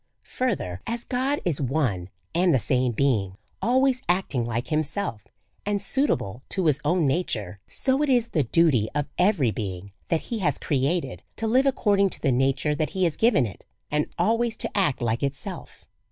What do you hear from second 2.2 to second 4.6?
and the same being, always acting